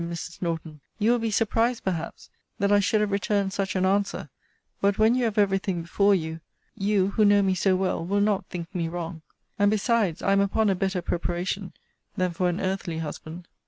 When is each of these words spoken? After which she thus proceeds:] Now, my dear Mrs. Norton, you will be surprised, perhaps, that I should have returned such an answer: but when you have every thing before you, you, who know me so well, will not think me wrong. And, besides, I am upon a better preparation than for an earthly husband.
After 0.01 0.09
which 0.09 0.17
she 0.17 0.31
thus 0.31 0.39
proceeds:] 0.39 0.41
Now, 0.41 0.57
my 0.57 0.57
dear 0.57 0.67
Mrs. 0.67 0.67
Norton, 0.67 0.81
you 0.97 1.11
will 1.11 1.19
be 1.19 1.29
surprised, 1.31 1.83
perhaps, 1.83 2.29
that 2.57 2.71
I 2.71 2.79
should 2.79 3.01
have 3.01 3.11
returned 3.11 3.53
such 3.53 3.75
an 3.75 3.85
answer: 3.85 4.29
but 4.81 4.97
when 4.97 5.13
you 5.13 5.25
have 5.25 5.37
every 5.37 5.59
thing 5.59 5.81
before 5.83 6.15
you, 6.15 6.39
you, 6.73 7.09
who 7.09 7.23
know 7.23 7.43
me 7.43 7.53
so 7.53 7.75
well, 7.75 8.03
will 8.03 8.19
not 8.19 8.47
think 8.47 8.73
me 8.73 8.87
wrong. 8.87 9.21
And, 9.59 9.69
besides, 9.69 10.23
I 10.23 10.31
am 10.31 10.41
upon 10.41 10.71
a 10.71 10.75
better 10.75 11.03
preparation 11.03 11.73
than 12.17 12.31
for 12.31 12.49
an 12.49 12.59
earthly 12.59 12.97
husband. 12.97 13.47